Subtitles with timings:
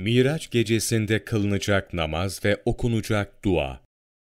[0.00, 3.80] Miraç gecesinde kılınacak namaz ve okunacak dua.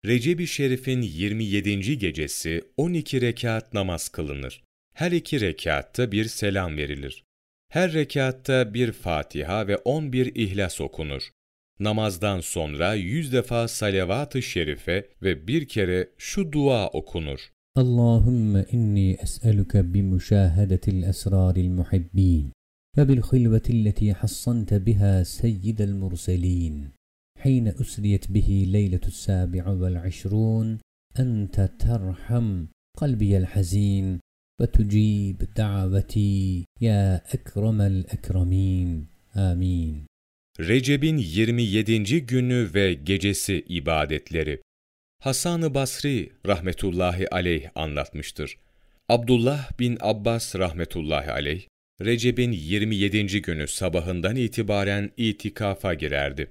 [0.06, 1.98] Recep-i Şerif'in 27.
[1.98, 4.62] gecesi 12 rekat namaz kılınır.
[4.94, 7.24] Her iki rekatta bir selam verilir.
[7.68, 11.22] Her rekatta bir Fatiha ve 11 İhlas okunur.
[11.80, 17.40] Namazdan sonra yüz defa salavat-ı şerife ve bir kere şu dua okunur.
[17.74, 22.52] Allahümme inni es'eluke bi müşahedetil esraril muhibbin
[22.97, 26.89] وبالخلوة التي حصنت بها سيد المرسلين
[27.39, 30.79] حين أسريت به ليلة السابع والعشرون
[31.19, 32.65] أنت ترحم
[32.97, 34.19] قلبي الحزين
[34.61, 40.05] وتجيب دعوتي يا أكرم الأكرمين آمين
[40.59, 42.25] Recep'in 27.
[42.25, 44.61] günü ve gecesi ibadetleri.
[45.19, 48.57] Hasan-ı Basri rahmetullahi aleyh anlatmıştır.
[49.09, 51.61] Abdullah bin Abbas rahmetullahi aleyh,
[52.04, 53.42] Recep'in 27.
[53.42, 56.50] günü sabahından itibaren itikafa girerdi.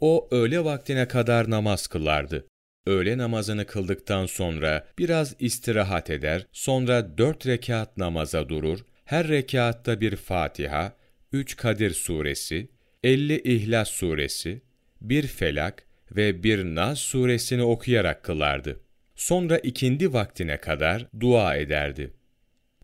[0.00, 2.46] O öğle vaktine kadar namaz kılardı.
[2.86, 10.16] Öğle namazını kıldıktan sonra biraz istirahat eder, sonra dört rekat namaza durur, her rekatta bir
[10.16, 10.96] Fatiha,
[11.32, 12.68] üç Kadir suresi,
[13.04, 14.62] elli İhlas suresi,
[15.00, 18.80] bir Felak ve bir Nas suresini okuyarak kılardı.
[19.14, 22.10] Sonra ikindi vaktine kadar dua ederdi.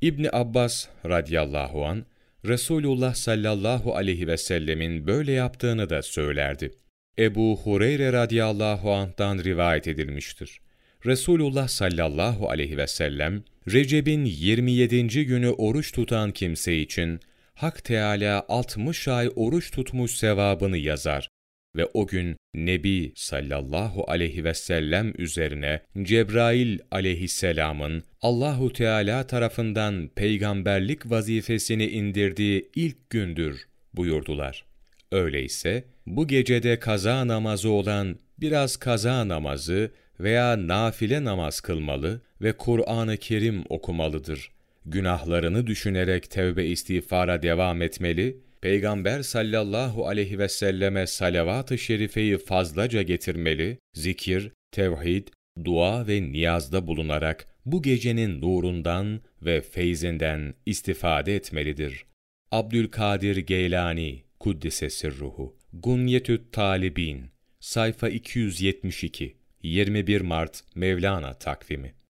[0.03, 2.05] İbni Abbas radıyallahu an
[2.45, 6.71] Resulullah sallallahu aleyhi ve sellemin böyle yaptığını da söylerdi.
[7.19, 10.61] Ebu Hureyre radıyallahu anh'tan rivayet edilmiştir.
[11.07, 15.27] Resulullah sallallahu aleyhi ve sellem, Recep'in 27.
[15.27, 17.21] günü oruç tutan kimse için
[17.55, 21.29] Hak Teâlâ 60 ay oruç tutmuş sevabını yazar
[21.77, 31.11] ve o gün Nebi sallallahu aleyhi ve sellem üzerine Cebrail aleyhisselamın Allahu Teala tarafından peygamberlik
[31.11, 34.65] vazifesini indirdiği ilk gündür buyurdular.
[35.13, 43.17] Öyleyse bu gecede kaza namazı olan biraz kaza namazı veya nafile namaz kılmalı ve Kur'an-ı
[43.17, 44.51] Kerim okumalıdır.
[44.87, 53.79] Günahlarını düşünerek tevbe istiğfara devam etmeli, Peygamber sallallahu aleyhi ve selleme salavat-ı şerifeyi fazlaca getirmeli,
[53.95, 55.29] zikir, tevhid,
[55.65, 62.05] dua ve niyazda bulunarak bu gecenin nurundan ve feyzinden istifade etmelidir.
[62.51, 67.31] Abdülkadir Geylani Kuddise Sirruhu Gunyetü't Talibin
[67.61, 71.95] Sayfa 272 21 Mart Mevlana takvimi